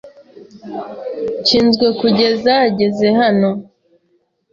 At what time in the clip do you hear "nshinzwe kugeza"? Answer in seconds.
1.41-2.51